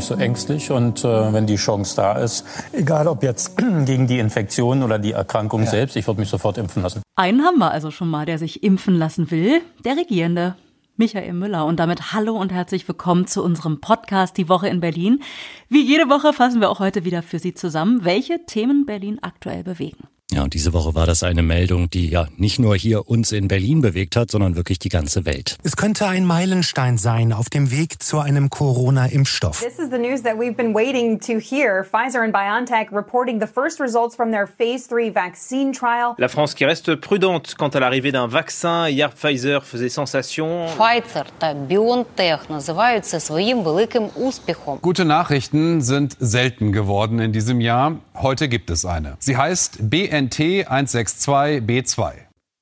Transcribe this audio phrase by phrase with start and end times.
[0.00, 4.18] Nicht so ängstlich und äh, wenn die Chance da ist, egal ob jetzt gegen die
[4.18, 5.70] Infektion oder die Erkrankung ja.
[5.70, 7.02] selbst, ich würde mich sofort impfen lassen.
[7.16, 10.56] Einen haben wir also schon mal, der sich impfen lassen will, der Regierende.
[10.96, 15.22] Michael Müller und damit hallo und herzlich willkommen zu unserem Podcast Die Woche in Berlin.
[15.68, 19.64] Wie jede Woche fassen wir auch heute wieder für Sie zusammen, welche Themen Berlin aktuell
[19.64, 20.08] bewegen.
[20.31, 23.47] Ja, und diese Woche war das eine Meldung, die ja nicht nur hier uns in
[23.47, 25.57] Berlin bewegt hat, sondern wirklich die ganze Welt.
[25.63, 29.59] Es könnte ein Meilenstein sein auf dem Weg zu einem Corona-Impfstoff.
[29.59, 31.83] This is the news that we've been waiting to hear.
[31.83, 36.15] Pfizer and BioNTech reporting the first results from their phase 3 vaccine trial.
[36.17, 38.89] La France qui reste prudente quant à l'arrivée d'un vaccin.
[38.89, 40.65] Hier Pfizer faisait sensation.
[40.75, 44.79] Pfizer та BioNTech называют своим великим успехом.
[44.81, 47.99] Gute Nachrichten sind selten geworden in diesem Jahr.
[48.15, 49.17] Heute gibt es eine.
[49.19, 52.12] Sie heißt BN BNT 162b2.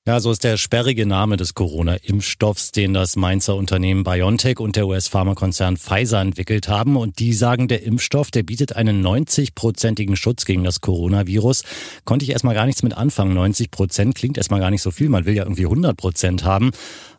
[0.07, 4.87] Ja, so ist der sperrige Name des Corona-Impfstoffs, den das Mainzer Unternehmen BioNTech und der
[4.87, 6.97] US-Pharmakonzern Pfizer entwickelt haben.
[6.97, 11.65] Und die sagen, der Impfstoff, der bietet einen 90-prozentigen Schutz gegen das Coronavirus.
[12.05, 13.35] Konnte ich erstmal gar nichts mit anfangen.
[13.35, 15.09] 90 Prozent klingt erstmal gar nicht so viel.
[15.09, 16.71] Man will ja irgendwie 100 Prozent haben.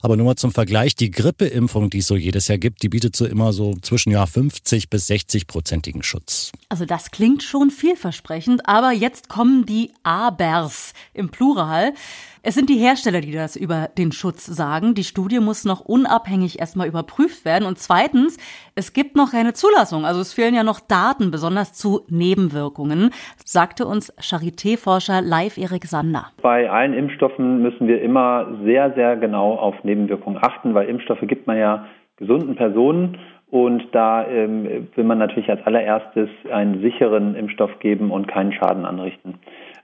[0.01, 3.15] Aber nur mal zum Vergleich, die Grippeimpfung, die es so jedes Jahr gibt, die bietet
[3.15, 6.51] so immer so zwischen ja 50 bis 60 prozentigen Schutz.
[6.69, 11.93] Also das klingt schon vielversprechend, aber jetzt kommen die Abers im Plural.
[12.41, 14.93] Es sind die Hersteller, die das über den Schutz sagen.
[14.93, 17.65] Die Studie muss noch unabhängig erstmal überprüft werden.
[17.65, 18.37] Und zweitens,
[18.75, 20.05] es gibt noch keine Zulassung.
[20.05, 23.09] Also es fehlen ja noch Daten, besonders zu Nebenwirkungen,
[23.43, 26.27] sagte uns Charité-Forscher Live Erik Sander.
[26.41, 31.47] Bei allen Impfstoffen müssen wir immer sehr, sehr genau auf Nebenwirkungen achten, weil Impfstoffe gibt
[31.47, 31.85] man ja
[32.17, 33.17] gesunden Personen
[33.49, 38.85] und da ähm, will man natürlich als allererstes einen sicheren Impfstoff geben und keinen Schaden
[38.85, 39.35] anrichten.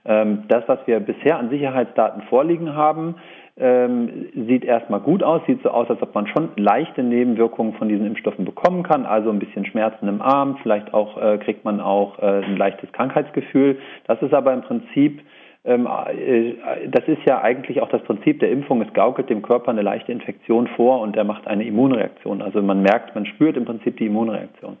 [0.04, 3.16] Ähm, das, was wir bisher an Sicherheitsdaten vorliegen haben,
[3.58, 7.88] ähm, sieht erstmal gut aus, sieht so aus, als ob man schon leichte Nebenwirkungen von
[7.88, 11.80] diesen Impfstoffen bekommen kann, also ein bisschen Schmerzen im Arm, vielleicht auch äh, kriegt man
[11.80, 13.78] auch äh, ein leichtes Krankheitsgefühl.
[14.06, 15.22] Das ist aber im Prinzip
[15.66, 18.80] das ist ja eigentlich auch das Prinzip der Impfung.
[18.82, 22.40] Es gaukelt dem Körper eine leichte Infektion vor und er macht eine Immunreaktion.
[22.40, 24.76] Also man merkt, man spürt im Prinzip die Immunreaktion.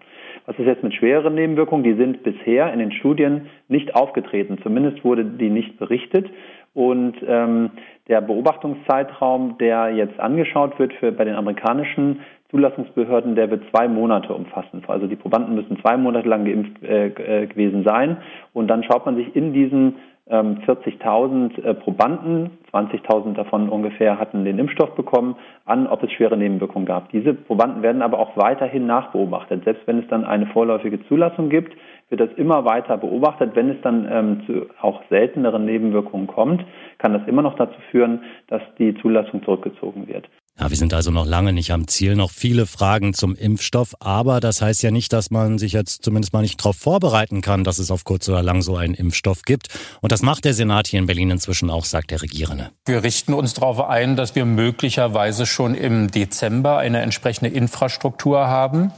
[0.46, 1.82] Was ist jetzt mit schwereren Nebenwirkungen?
[1.82, 4.58] Die sind bisher in den Studien nicht aufgetreten.
[4.62, 6.30] Zumindest wurde die nicht berichtet.
[6.72, 7.70] Und ähm,
[8.06, 12.20] der Beobachtungszeitraum, der jetzt angeschaut wird für, bei den amerikanischen
[12.50, 14.84] Zulassungsbehörden, der wird zwei Monate umfassen.
[14.86, 18.18] Also die Probanden müssen zwei Monate lang geimpft äh, äh gewesen sein.
[18.52, 19.96] Und dann schaut man sich in diesen
[20.28, 26.36] 40.000 ähm, äh, Probanden, 20.000 davon ungefähr hatten den Impfstoff bekommen, an, ob es schwere
[26.36, 27.10] Nebenwirkungen gab.
[27.10, 29.62] Diese Probanden werden aber auch weiterhin nachbeobachtet.
[29.64, 31.76] Selbst wenn es dann eine vorläufige Zulassung gibt,
[32.08, 33.54] wird das immer weiter beobachtet.
[33.54, 36.64] Wenn es dann ähm, zu auch selteneren Nebenwirkungen kommt,
[36.98, 40.28] kann das immer noch dazu führen, dass die Zulassung zurückgezogen wird.
[40.58, 44.40] Ja, wir sind also noch lange nicht am Ziel, noch viele Fragen zum Impfstoff, aber
[44.40, 47.78] das heißt ja nicht, dass man sich jetzt zumindest mal nicht darauf vorbereiten kann, dass
[47.78, 49.68] es auf kurz oder lang so einen Impfstoff gibt.
[50.00, 52.70] Und das macht der Senat hier in Berlin inzwischen auch, sagt der Regierende.
[52.86, 58.92] Wir richten uns darauf ein, dass wir möglicherweise schon im Dezember eine entsprechende Infrastruktur haben.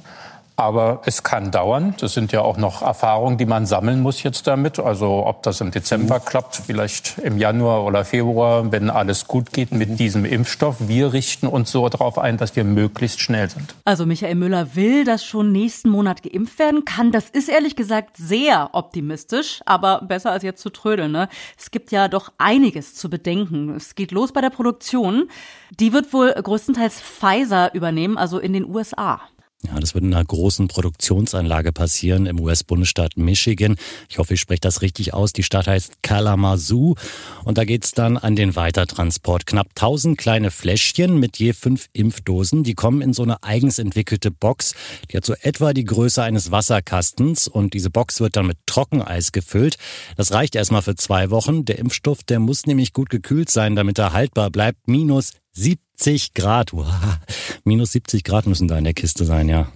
[0.58, 1.94] Aber es kann dauern.
[2.00, 4.80] Das sind ja auch noch Erfahrungen, die man sammeln muss jetzt damit.
[4.80, 6.24] Also ob das im Dezember mhm.
[6.24, 10.76] klappt, vielleicht im Januar oder Februar, wenn alles gut geht mit diesem Impfstoff.
[10.80, 13.76] Wir richten uns so darauf ein, dass wir möglichst schnell sind.
[13.84, 17.12] Also Michael Müller will, dass schon nächsten Monat geimpft werden kann.
[17.12, 21.12] Das ist ehrlich gesagt sehr optimistisch, aber besser als jetzt zu trödeln.
[21.12, 21.28] Ne?
[21.56, 23.76] Es gibt ja doch einiges zu bedenken.
[23.76, 25.30] Es geht los bei der Produktion.
[25.78, 29.20] Die wird wohl größtenteils Pfizer übernehmen, also in den USA.
[29.66, 33.74] Ja, das wird in einer großen Produktionsanlage passieren im US-Bundesstaat Michigan.
[34.08, 35.32] Ich hoffe, ich spreche das richtig aus.
[35.32, 36.94] Die Stadt heißt Kalamazoo
[37.42, 39.46] und da geht's dann an den Weitertransport.
[39.46, 44.30] Knapp 1000 kleine Fläschchen mit je fünf Impfdosen, die kommen in so eine eigens entwickelte
[44.30, 44.76] Box.
[45.10, 49.32] Die hat so etwa die Größe eines Wasserkastens und diese Box wird dann mit Trockeneis
[49.32, 49.76] gefüllt.
[50.16, 51.64] Das reicht erstmal für zwei Wochen.
[51.64, 54.86] Der Impfstoff, der muss nämlich gut gekühlt sein, damit er haltbar bleibt.
[54.86, 56.72] Minus 70 Grad.
[56.72, 56.86] Wow.
[57.64, 59.66] Minus 70 Grad müssen da in der Kiste sein, ja.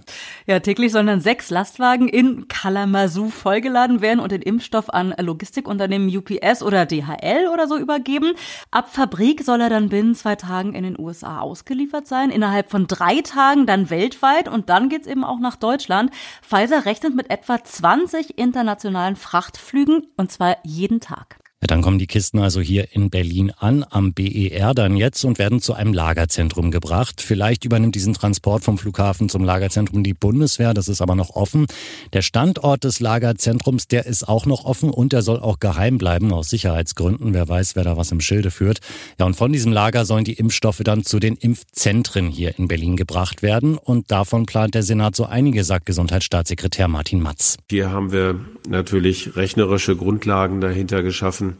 [0.47, 6.15] Ja, täglich sollen dann sechs Lastwagen in Kalamazoo vollgeladen werden und den Impfstoff an Logistikunternehmen
[6.15, 8.33] UPS oder DHL oder so übergeben.
[8.71, 12.87] Ab Fabrik soll er dann binnen zwei Tagen in den USA ausgeliefert sein, innerhalb von
[12.87, 16.11] drei Tagen dann weltweit und dann geht's eben auch nach Deutschland.
[16.41, 21.42] Pfizer rechnet mit etwa 20 internationalen Frachtflügen und zwar jeden Tag.
[21.63, 25.39] Ja, dann kommen die Kisten also hier in Berlin an, am BER dann jetzt und
[25.39, 27.21] werden zu einem Lagerzentrum gebracht.
[27.21, 31.67] Vielleicht übernimmt diesen Transport vom Flughafen zum Lagerzentrum die Bundeswehr, das ist aber noch offen.
[32.11, 36.33] Der Standort des Lagerzentrums, der ist auch noch offen und der soll auch geheim bleiben,
[36.33, 37.33] aus Sicherheitsgründen.
[37.33, 38.79] Wer weiß, wer da was im Schilde führt.
[39.17, 42.97] Ja, und von diesem Lager sollen die Impfstoffe dann zu den Impfzentren hier in Berlin
[42.97, 43.77] gebracht werden.
[43.77, 47.55] Und davon plant der Senat so einige, sagt Gesundheitsstaatssekretär Martin Matz.
[47.69, 48.37] Hier haben wir
[48.67, 51.52] natürlich rechnerische Grundlagen dahinter geschaffen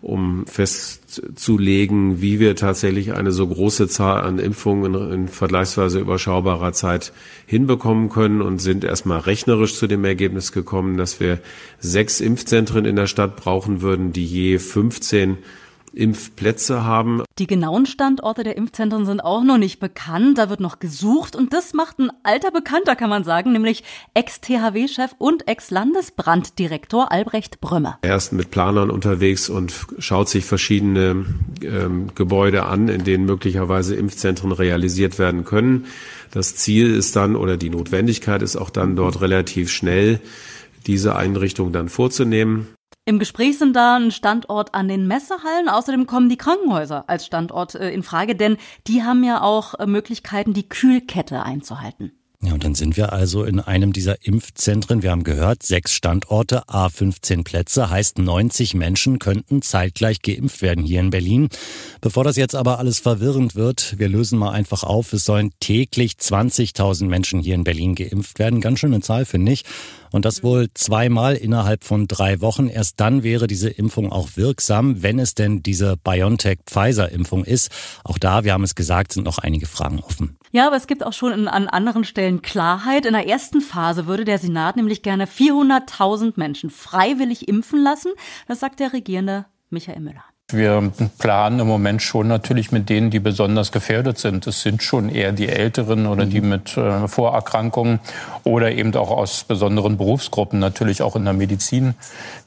[0.00, 6.72] um festzulegen, wie wir tatsächlich eine so große Zahl an Impfungen in, in, vergleichsweise überschaubarer
[6.72, 7.12] Zeit
[7.46, 11.40] hinbekommen können und sind erstmal rechnerisch zu dem Ergebnis gekommen, dass wir
[11.80, 15.38] sechs Impfzentren in der Stadt brauchen würden, die je 15
[15.92, 17.22] Impfplätze haben.
[17.38, 20.38] Die genauen Standorte der Impfzentren sind auch noch nicht bekannt.
[20.38, 21.36] Da wird noch gesucht.
[21.36, 27.98] Und das macht ein alter Bekannter, kann man sagen, nämlich Ex-THW-Chef und Ex-Landesbranddirektor Albrecht Brömmer.
[28.02, 31.26] Er ist mit Planern unterwegs und schaut sich verschiedene
[31.62, 35.86] ähm, Gebäude an, in denen möglicherweise Impfzentren realisiert werden können.
[36.30, 40.20] Das Ziel ist dann oder die Notwendigkeit ist auch dann dort relativ schnell
[40.86, 42.68] diese Einrichtung dann vorzunehmen.
[43.08, 45.70] Im Gespräch sind da ein Standort an den Messehallen.
[45.70, 49.86] Außerdem kommen die Krankenhäuser als Standort äh, in Frage, denn die haben ja auch äh,
[49.86, 52.12] Möglichkeiten, die Kühlkette einzuhalten.
[52.42, 55.02] Ja, und dann sind wir also in einem dieser Impfzentren.
[55.02, 61.00] Wir haben gehört, sechs Standorte, A15 Plätze, heißt 90 Menschen könnten zeitgleich geimpft werden hier
[61.00, 61.48] in Berlin.
[62.02, 65.14] Bevor das jetzt aber alles verwirrend wird, wir lösen mal einfach auf.
[65.14, 68.60] Es sollen täglich 20.000 Menschen hier in Berlin geimpft werden.
[68.60, 69.64] Ganz schöne Zahl, finde ich.
[70.12, 72.68] Und das wohl zweimal innerhalb von drei Wochen.
[72.68, 77.70] Erst dann wäre diese Impfung auch wirksam, wenn es denn diese BioNTech-Pfizer-Impfung ist.
[78.04, 80.38] Auch da, wir haben es gesagt, sind noch einige Fragen offen.
[80.50, 83.04] Ja, aber es gibt auch schon an anderen Stellen Klarheit.
[83.04, 88.12] In der ersten Phase würde der Senat nämlich gerne 400.000 Menschen freiwillig impfen lassen.
[88.46, 90.24] Das sagt der regierende Michael Müller.
[90.50, 94.46] Wir planen im Moment schon natürlich mit denen, die besonders gefährdet sind.
[94.46, 96.48] Es sind schon eher die Älteren oder die mhm.
[96.48, 98.00] mit äh, Vorerkrankungen
[98.44, 101.96] oder eben auch aus besonderen Berufsgruppen, natürlich auch in der Medizin.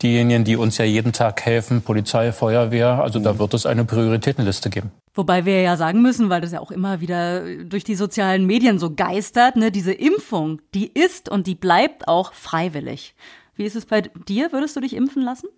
[0.02, 3.04] Diejenigen, die uns ja jeden Tag helfen, Polizei, Feuerwehr.
[3.04, 3.40] Also da mhm.
[3.40, 4.90] wird es eine Prioritätenliste geben.
[5.14, 8.80] Wobei wir ja sagen müssen, weil das ja auch immer wieder durch die sozialen Medien
[8.80, 13.14] so geistert, ne, diese Impfung, die ist und die bleibt auch freiwillig.
[13.56, 14.52] Wie ist es bei dir?
[14.52, 15.50] Würdest du dich impfen lassen?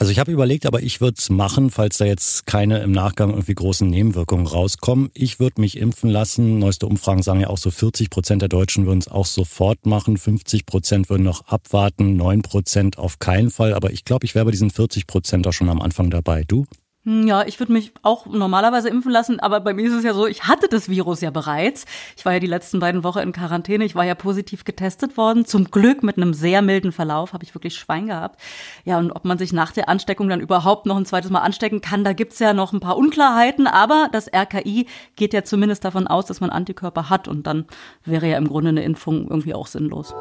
[0.00, 3.28] Also ich habe überlegt, aber ich würde es machen, falls da jetzt keine im Nachgang
[3.28, 5.10] irgendwie großen Nebenwirkungen rauskommen.
[5.12, 6.58] Ich würde mich impfen lassen.
[6.58, 10.16] Neueste Umfragen sagen ja auch so 40 Prozent der Deutschen würden es auch sofort machen.
[10.16, 12.16] 50 Prozent würden noch abwarten.
[12.16, 13.74] 9 Prozent auf keinen Fall.
[13.74, 16.44] Aber ich glaube, ich wäre bei diesen 40 Prozent auch schon am Anfang dabei.
[16.48, 16.64] Du?
[17.04, 20.12] Hm, ja, ich würde mich auch normalerweise impfen lassen, aber bei mir ist es ja
[20.12, 21.86] so, ich hatte das Virus ja bereits.
[22.14, 25.46] Ich war ja die letzten beiden Wochen in Quarantäne, ich war ja positiv getestet worden.
[25.46, 28.38] Zum Glück mit einem sehr milden Verlauf, habe ich wirklich Schwein gehabt.
[28.84, 31.80] Ja, und ob man sich nach der Ansteckung dann überhaupt noch ein zweites Mal anstecken
[31.80, 34.86] kann, da gibt's ja noch ein paar Unklarheiten, aber das RKI
[35.16, 37.64] geht ja zumindest davon aus, dass man Antikörper hat und dann
[38.04, 40.14] wäre ja im Grunde eine Impfung irgendwie auch sinnlos.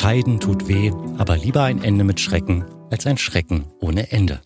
[0.00, 4.40] Scheiden tut weh, aber lieber ein Ende mit Schrecken als ein Schrecken ohne Ende.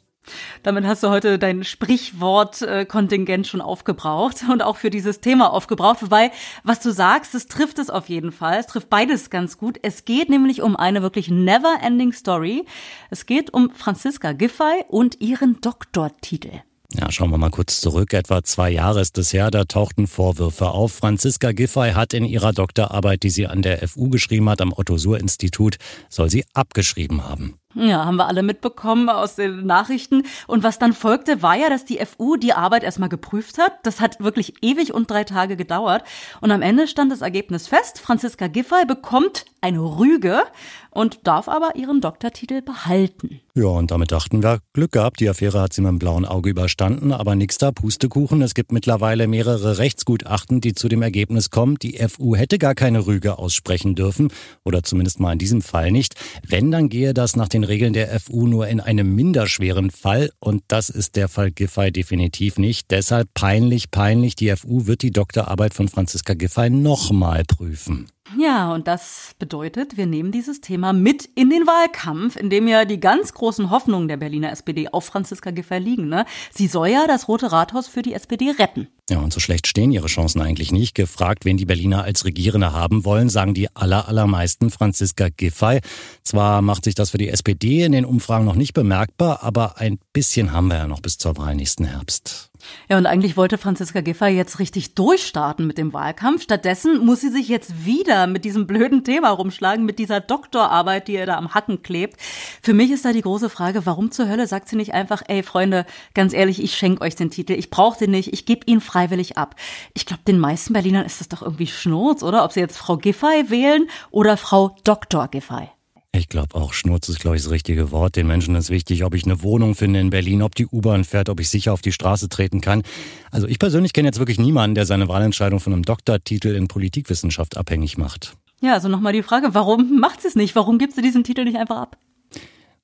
[0.65, 6.03] Damit hast du heute dein Sprichwortkontingent schon aufgebraucht und auch für dieses Thema aufgebraucht.
[6.03, 6.33] Wobei,
[6.65, 8.59] was du sagst, das trifft es auf jeden Fall.
[8.59, 9.79] Es trifft beides ganz gut.
[9.83, 12.65] Es geht nämlich um eine wirklich never-ending Story.
[13.11, 16.63] Es geht um Franziska Giffey und ihren Doktortitel.
[16.99, 18.13] Ja, schauen wir mal kurz zurück.
[18.13, 20.93] Etwa zwei Jahre ist es her, da tauchten Vorwürfe auf.
[20.93, 25.77] Franziska Giffey hat in ihrer Doktorarbeit, die sie an der FU geschrieben hat, am Otto-Suhr-Institut,
[26.09, 27.59] soll sie abgeschrieben haben.
[27.75, 30.23] Ja, haben wir alle mitbekommen aus den Nachrichten.
[30.47, 33.73] Und was dann folgte, war ja, dass die FU die Arbeit erstmal geprüft hat.
[33.83, 36.05] Das hat wirklich ewig und drei Tage gedauert.
[36.41, 37.99] Und am Ende stand das Ergebnis fest.
[37.99, 40.43] Franziska Giffey bekommt eine Rüge
[40.91, 43.41] und darf aber ihren Doktortitel behalten.
[43.55, 46.51] Ja, und damit dachten wir, Glück gehabt, die Affäre hat sie mit dem blauen Auge
[46.51, 48.43] überstanden, aber nix da, Pustekuchen.
[48.43, 53.07] Es gibt mittlerweile mehrere Rechtsgutachten, die zu dem Ergebnis kommen, die FU hätte gar keine
[53.07, 54.31] Rüge aussprechen dürfen,
[54.65, 56.15] oder zumindest mal in diesem Fall nicht.
[56.47, 60.63] Wenn, dann gehe das nach den Regeln der FU nur in einem minderschweren Fall, und
[60.69, 62.91] das ist der Fall Giffey definitiv nicht.
[62.91, 68.09] Deshalb peinlich, peinlich, die FU wird die Doktorarbeit von Franziska Giffey nochmal prüfen.
[68.39, 72.87] Ja, und das bedeutet, wir nehmen dieses Thema mit in den Wahlkampf, in dem ja
[72.87, 76.09] die ganz großen Hoffnungen der Berliner SPD auf Franziska Giffey liegen.
[76.09, 76.25] Ne?
[76.51, 78.89] Sie soll ja das Rote Rathaus für die SPD retten.
[79.11, 80.95] Ja, und so schlecht stehen ihre Chancen eigentlich nicht.
[80.95, 85.81] Gefragt, wen die Berliner als Regierende haben wollen, sagen die aller, allermeisten Franziska Giffey.
[86.23, 89.99] Zwar macht sich das für die SPD in den Umfragen noch nicht bemerkbar, aber ein
[90.15, 92.51] bisschen haben wir ja noch bis zur Wahl nächsten Herbst.
[92.89, 96.43] Ja, und eigentlich wollte Franziska Giffey jetzt richtig durchstarten mit dem Wahlkampf.
[96.43, 101.15] Stattdessen muss sie sich jetzt wieder mit diesem blöden Thema rumschlagen, mit dieser Doktorarbeit, die
[101.15, 102.21] ihr da am Hacken klebt.
[102.63, 105.43] Für mich ist da die große Frage, warum zur Hölle sagt sie nicht einfach, ey
[105.43, 105.85] Freunde,
[106.15, 109.37] ganz ehrlich, ich schenke euch den Titel, ich brauche den nicht, ich gebe ihn freiwillig
[109.37, 109.57] ab.
[109.93, 112.45] Ich glaube, den meisten Berlinern ist das doch irgendwie Schnurz, oder?
[112.45, 115.29] Ob sie jetzt Frau Giffey wählen oder Frau Dr.
[115.29, 115.74] Giffey.
[116.17, 118.15] Ich glaube auch, Schnurz ist, glaube ich, das richtige Wort.
[118.15, 121.29] Den Menschen ist wichtig, ob ich eine Wohnung finde in Berlin, ob die U-Bahn fährt,
[121.29, 122.85] ob ich sicher auf die Straße treten kann.
[123.33, 127.57] Also ich persönlich kenne jetzt wirklich niemanden, der seine Wahlentscheidung von einem Doktortitel in Politikwissenschaft
[127.57, 128.37] abhängig macht.
[128.61, 130.55] Ja, also nochmal die Frage, warum macht sie es nicht?
[130.55, 131.97] Warum gibt sie diesen Titel nicht einfach ab?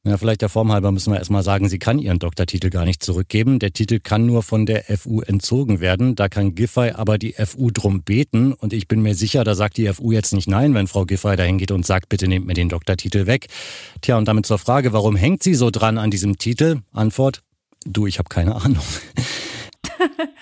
[0.03, 3.03] Ja, vielleicht der Form halber müssen wir erstmal sagen, sie kann ihren Doktortitel gar nicht
[3.03, 3.59] zurückgeben.
[3.59, 6.15] Der Titel kann nur von der FU entzogen werden.
[6.15, 8.55] Da kann Giffey aber die FU drum beten.
[8.55, 11.37] Und ich bin mir sicher, da sagt die FU jetzt nicht nein, wenn Frau Giffey
[11.37, 13.49] dahin geht und sagt, bitte nehmt mir den Doktortitel weg.
[14.01, 16.81] Tja, und damit zur Frage, warum hängt sie so dran an diesem Titel?
[16.95, 17.43] Antwort,
[17.85, 18.83] du, ich habe keine Ahnung.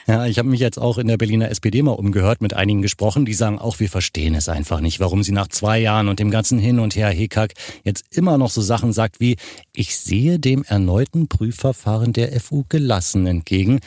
[0.06, 3.26] Ja, ich habe mich jetzt auch in der Berliner SPD mal umgehört, mit einigen gesprochen,
[3.26, 6.30] die sagen auch, wir verstehen es einfach nicht, warum sie nach zwei Jahren und dem
[6.30, 7.52] ganzen Hin und Her Hickhack
[7.84, 9.36] jetzt immer noch so Sachen sagt wie,
[9.74, 13.80] ich sehe dem erneuten Prüfverfahren der FU gelassen entgegen.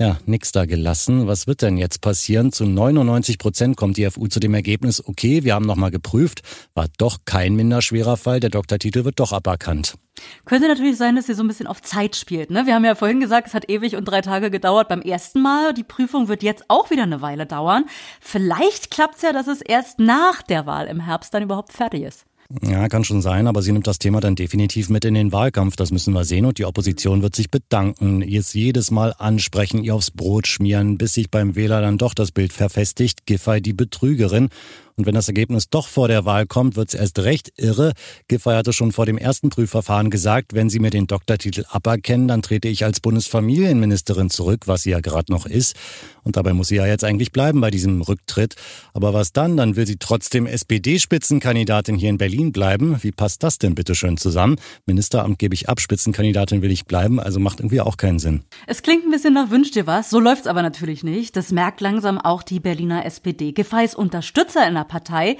[0.00, 1.28] Ja, nix da gelassen.
[1.28, 2.50] Was wird denn jetzt passieren?
[2.50, 6.42] Zu 99 Prozent kommt die FU zu dem Ergebnis, okay, wir haben nochmal geprüft,
[6.74, 9.94] war doch kein minder schwerer Fall, der Doktortitel wird doch aberkannt.
[10.46, 12.50] Könnte natürlich sein, dass sie so ein bisschen auf Zeit spielt.
[12.50, 12.66] Ne?
[12.66, 15.72] Wir haben ja vorhin gesagt, es hat ewig und drei Tage gedauert beim ersten Mal.
[15.74, 17.84] Die Prüfung wird jetzt auch wieder eine Weile dauern.
[18.20, 22.02] Vielleicht klappt es ja, dass es erst nach der Wahl im Herbst dann überhaupt fertig
[22.02, 22.26] ist.
[22.62, 25.76] Ja, kann schon sein, aber sie nimmt das Thema dann definitiv mit in den Wahlkampf.
[25.76, 26.44] Das müssen wir sehen.
[26.44, 31.14] Und die Opposition wird sich bedanken, ihr jedes Mal ansprechen, ihr aufs Brot schmieren, bis
[31.14, 33.26] sich beim Wähler dann doch das Bild verfestigt.
[33.26, 34.50] Giffey die Betrügerin.
[34.96, 37.92] Und wenn das Ergebnis doch vor der Wahl kommt, wird es erst recht irre.
[38.28, 42.42] Giffey hatte schon vor dem ersten Prüfverfahren gesagt, wenn Sie mir den Doktortitel aberkennen, dann
[42.42, 45.76] trete ich als Bundesfamilienministerin zurück, was sie ja gerade noch ist.
[46.22, 48.54] Und dabei muss sie ja jetzt eigentlich bleiben bei diesem Rücktritt.
[48.92, 49.56] Aber was dann?
[49.56, 52.98] Dann will sie trotzdem SPD-Spitzenkandidatin hier in Berlin bleiben.
[53.02, 54.56] Wie passt das denn bitte schön zusammen?
[54.86, 58.44] Ministeramt gebe ich ab, Spitzenkandidatin will ich bleiben, also macht irgendwie auch keinen Sinn.
[58.66, 61.36] Es klingt ein bisschen nach Wünsch dir was, so läuft's aber natürlich nicht.
[61.36, 63.52] Das merkt langsam auch die Berliner SPD.
[63.52, 65.38] Giffey's Unterstützer in der Partei,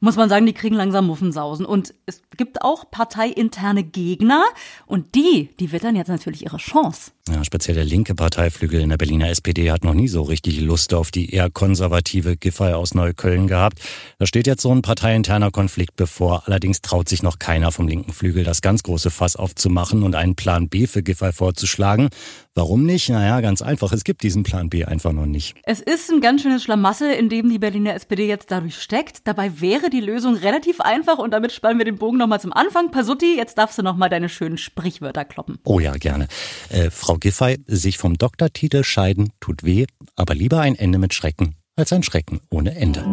[0.00, 1.66] muss man sagen, die kriegen langsam Muffensausen.
[1.66, 4.44] Und es gibt auch parteiinterne Gegner
[4.86, 7.12] und die, die wittern jetzt natürlich ihre Chance.
[7.28, 10.94] Ja, speziell der linke Parteiflügel in der Berliner SPD hat noch nie so richtig Lust
[10.94, 13.80] auf die eher konservative Giffey aus Neukölln gehabt.
[14.20, 16.44] Da steht jetzt so ein parteiinterner Konflikt bevor.
[16.46, 20.36] Allerdings traut sich noch keiner vom linken Flügel, das ganz große Fass aufzumachen und einen
[20.36, 22.10] Plan B für Giffey vorzuschlagen.
[22.54, 23.10] Warum nicht?
[23.10, 23.92] Naja, ganz einfach.
[23.92, 25.56] Es gibt diesen Plan B einfach noch nicht.
[25.64, 29.26] Es ist ein ganz schönes Schlamassel, in dem die Berliner SPD jetzt dadurch steckt.
[29.26, 32.90] Dabei wäre die Lösung relativ einfach und damit spannen wir den Bogen nochmal zum Anfang.
[32.90, 35.58] Pasutti, jetzt darfst du nochmal deine schönen Sprichwörter kloppen.
[35.64, 36.28] Oh ja, gerne.
[36.68, 41.56] Äh, Frau Giffey, sich vom Doktortitel scheiden tut weh, aber lieber ein Ende mit Schrecken
[41.76, 43.04] als ein Schrecken ohne Ende.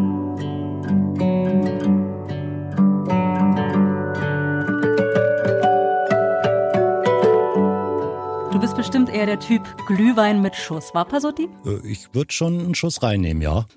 [8.63, 11.47] bist bestimmt eher der Typ Glühwein mit Schuss, war Pasotti?
[11.65, 13.65] Äh, ich würde schon einen Schuss reinnehmen, ja.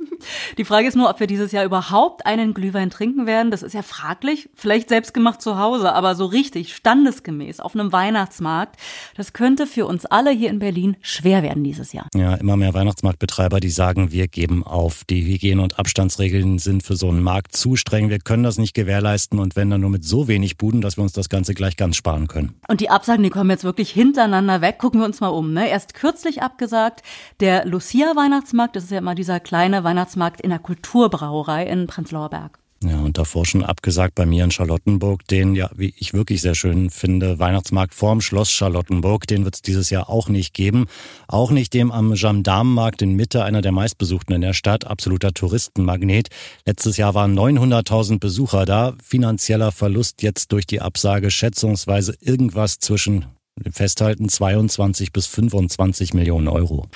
[0.59, 3.51] Die Frage ist nur, ob wir dieses Jahr überhaupt einen Glühwein trinken werden.
[3.51, 4.49] Das ist ja fraglich.
[4.55, 8.77] Vielleicht selbst gemacht zu Hause, aber so richtig, standesgemäß, auf einem Weihnachtsmarkt.
[9.17, 12.09] Das könnte für uns alle hier in Berlin schwer werden dieses Jahr.
[12.15, 15.05] Ja, immer mehr Weihnachtsmarktbetreiber, die sagen, wir geben auf.
[15.05, 18.09] Die Hygiene- und Abstandsregeln sind für so einen Markt zu streng.
[18.09, 21.03] Wir können das nicht gewährleisten und wenn dann nur mit so wenig Buden, dass wir
[21.03, 22.55] uns das Ganze gleich ganz sparen können.
[22.69, 24.79] Und die Absagen, die kommen jetzt wirklich hintereinander weg.
[24.79, 25.53] Gucken wir uns mal um.
[25.53, 25.69] Ne?
[25.69, 27.03] Erst kürzlich abgesagt
[27.41, 28.77] der Lucia-Weihnachtsmarkt.
[28.77, 32.59] Das ist ja immer dieser kleine Weihnachtsmarkt in der Kulturbrauerei in Prenzlauer Berg.
[32.85, 36.55] Ja, und davor schon abgesagt bei mir in Charlottenburg, den, ja, wie ich wirklich sehr
[36.55, 40.87] schön finde, Weihnachtsmarkt vorm Schloss Charlottenburg, den wird es dieses Jahr auch nicht geben.
[41.27, 46.29] Auch nicht dem am Gendarmenmarkt in Mitte, einer der meistbesuchten in der Stadt, absoluter Touristenmagnet.
[46.67, 48.95] Letztes Jahr waren 900.000 Besucher da.
[49.03, 53.25] Finanzieller Verlust jetzt durch die Absage schätzungsweise irgendwas zwischen
[53.71, 56.87] Festhalten 22 bis 25 Millionen Euro.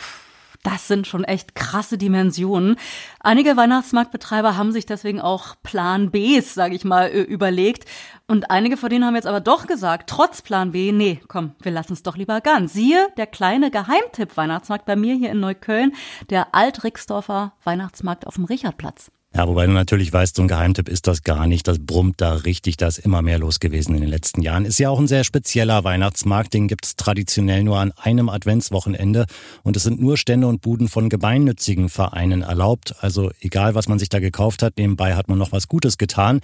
[0.62, 2.76] Das sind schon echt krasse Dimensionen.
[3.18, 7.86] Einige Weihnachtsmarktbetreiber haben sich deswegen auch Plan Bs, sage ich mal, überlegt.
[8.26, 11.72] Und einige von denen haben jetzt aber doch gesagt, trotz Plan B, nee, komm, wir
[11.72, 12.74] lassen es doch lieber ganz.
[12.74, 15.94] Siehe, der kleine Geheimtipp Weihnachtsmarkt bei mir hier in Neukölln,
[16.28, 19.10] der Alt-Rixdorfer Weihnachtsmarkt auf dem Richardplatz.
[19.32, 21.68] Ja, wobei du natürlich weißt, so ein Geheimtipp ist das gar nicht.
[21.68, 24.64] Das brummt da richtig, da ist immer mehr los gewesen in den letzten Jahren.
[24.64, 29.26] Ist ja auch ein sehr spezieller Weihnachtsmarkt, den gibt's traditionell nur an einem Adventswochenende
[29.62, 32.96] und es sind nur Stände und Buden von gemeinnützigen Vereinen erlaubt.
[33.00, 36.40] Also egal, was man sich da gekauft hat, nebenbei hat man noch was Gutes getan.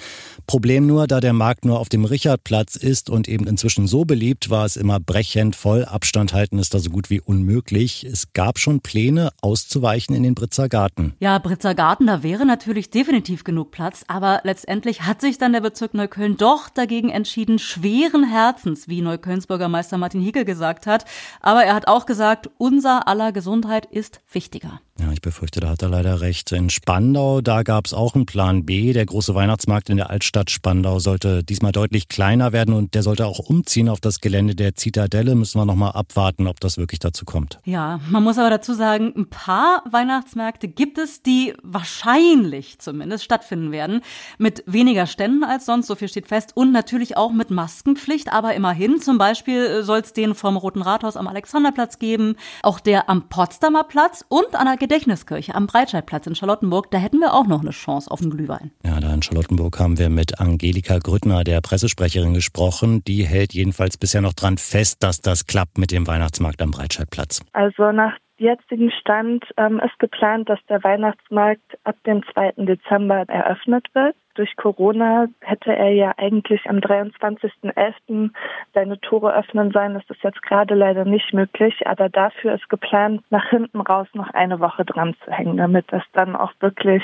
[0.46, 4.48] Problem nur, da der Markt nur auf dem Richardplatz ist und eben inzwischen so beliebt,
[4.48, 5.84] war es immer brechend voll.
[5.84, 8.04] Abstand halten ist da so gut wie unmöglich.
[8.04, 11.14] Es gab schon Pläne, auszuweichen in den Britzer Garten.
[11.18, 15.54] Ja, Britzer Garten, da wäre natürlich natürlich definitiv genug Platz, aber letztendlich hat sich dann
[15.54, 21.06] der Bezirk Neukölln doch dagegen entschieden, schweren Herzens, wie Neuköllns Bürgermeister Martin Hickel gesagt hat.
[21.40, 24.82] Aber er hat auch gesagt, unser aller Gesundheit ist wichtiger.
[24.98, 26.52] Ja, ich befürchte, da hat er leider recht.
[26.52, 28.94] In Spandau, da gab es auch einen Plan B.
[28.94, 33.26] Der große Weihnachtsmarkt in der Altstadt Spandau sollte diesmal deutlich kleiner werden und der sollte
[33.26, 35.34] auch umziehen auf das Gelände der Zitadelle.
[35.34, 37.58] Müssen wir nochmal abwarten, ob das wirklich dazu kommt.
[37.64, 43.72] Ja, man muss aber dazu sagen, ein paar Weihnachtsmärkte gibt es, die wahrscheinlich zumindest stattfinden
[43.72, 44.00] werden.
[44.38, 46.52] Mit weniger Ständen als sonst, so viel steht fest.
[46.54, 48.32] Und natürlich auch mit Maskenpflicht.
[48.32, 53.10] Aber immerhin, zum Beispiel soll es den vom Roten Rathaus am Alexanderplatz geben, auch der
[53.10, 57.48] am Potsdamer Platz und an der Gedächtniskirche am Breitscheidplatz in Charlottenburg, da hätten wir auch
[57.48, 58.70] noch eine Chance auf einen Glühwein.
[58.84, 63.02] Ja, da in Charlottenburg haben wir mit Angelika Grüttner, der Pressesprecherin, gesprochen.
[63.02, 67.40] Die hält jedenfalls bisher noch dran fest, dass das klappt mit dem Weihnachtsmarkt am Breitscheidplatz.
[67.52, 72.52] Also nach jetzigen Stand ähm, ist geplant, dass der Weihnachtsmarkt ab dem 2.
[72.58, 74.16] Dezember eröffnet wird.
[74.34, 78.30] Durch Corona hätte er ja eigentlich am 23.11.
[78.74, 79.94] seine Tore öffnen sollen.
[79.94, 84.28] Das ist jetzt gerade leider nicht möglich, aber dafür ist geplant, nach hinten raus noch
[84.34, 87.02] eine Woche dran zu hängen, damit es dann auch wirklich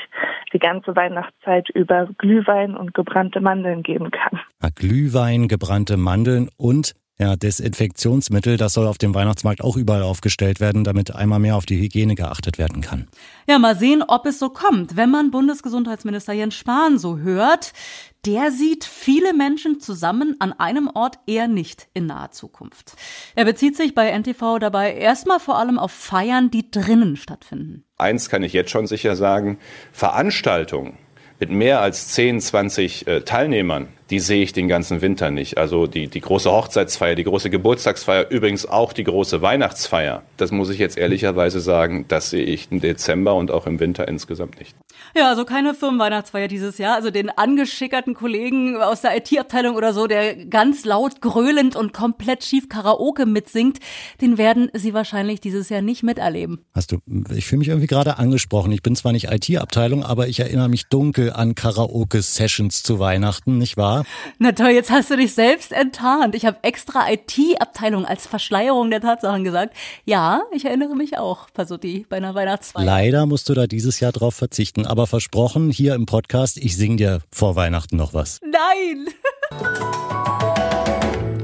[0.53, 4.41] die ganze Weihnachtszeit über Glühwein und gebrannte Mandeln geben kann.
[4.75, 10.83] Glühwein, gebrannte Mandeln und ja, Desinfektionsmittel, das soll auf dem Weihnachtsmarkt auch überall aufgestellt werden,
[10.83, 13.07] damit einmal mehr auf die Hygiene geachtet werden kann.
[13.47, 14.97] Ja, mal sehen, ob es so kommt.
[14.97, 17.75] Wenn man Bundesgesundheitsminister Jens Spahn so hört,
[18.27, 22.95] der sieht viele Menschen zusammen an einem Ort eher nicht in naher Zukunft.
[23.37, 27.85] Er bezieht sich bei NTV dabei erstmal vor allem auf Feiern, die drinnen stattfinden.
[27.99, 29.59] Eins kann ich jetzt schon sicher sagen,
[29.93, 30.99] Veranstaltungen
[31.39, 35.57] mit mehr als 10, 20 äh, Teilnehmern, die sehe ich den ganzen Winter nicht.
[35.57, 40.23] Also die, die große Hochzeitsfeier, die große Geburtstagsfeier, übrigens auch die große Weihnachtsfeier.
[40.37, 44.07] Das muss ich jetzt ehrlicherweise sagen, das sehe ich im Dezember und auch im Winter
[44.07, 44.77] insgesamt nicht.
[45.17, 46.95] Ja, also keine Firmenweihnachtsfeier dieses Jahr.
[46.95, 52.45] Also den angeschickerten Kollegen aus der IT-Abteilung oder so, der ganz laut gröhlend und komplett
[52.45, 53.79] schief Karaoke mitsingt,
[54.21, 56.67] den werden Sie wahrscheinlich dieses Jahr nicht miterleben.
[56.75, 56.99] Hast du,
[57.35, 58.73] ich fühle mich irgendwie gerade angesprochen.
[58.73, 63.79] Ich bin zwar nicht IT-Abteilung, aber ich erinnere mich dunkel an Karaoke-Sessions zu Weihnachten, nicht
[63.79, 64.02] wahr?
[64.39, 66.35] Na toll, jetzt hast du dich selbst enttarnt.
[66.35, 69.75] Ich habe extra IT-Abteilung als Verschleierung der Tatsachen gesagt.
[70.05, 72.85] Ja, ich erinnere mich auch, Pasotti, bei einer Weihnachtsfeier.
[72.85, 76.97] Leider musst du da dieses Jahr drauf verzichten, aber versprochen, hier im Podcast, ich sing
[76.97, 78.41] dir vor Weihnachten noch was.
[78.43, 79.09] Nein!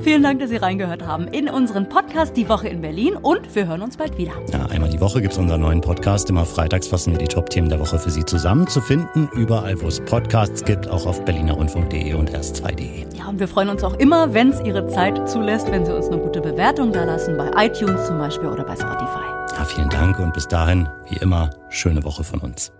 [0.09, 3.67] Vielen Dank, dass Sie reingehört haben in unseren Podcast Die Woche in Berlin und wir
[3.67, 4.33] hören uns bald wieder.
[4.51, 6.31] Ja, einmal die Woche gibt es unseren neuen Podcast.
[6.31, 9.29] Immer freitags fassen wir die Top-Themen der Woche für Sie zusammen zu finden.
[9.35, 13.05] Überall, wo es Podcasts gibt, auch auf berlinerrundfunk.de und erst2.de.
[13.19, 16.07] Ja, und wir freuen uns auch immer, wenn es Ihre Zeit zulässt, wenn Sie uns
[16.07, 19.59] eine gute Bewertung da lassen, bei iTunes zum Beispiel oder bei Spotify.
[19.59, 22.73] Ja, vielen Dank und bis dahin, wie immer, schöne Woche von uns.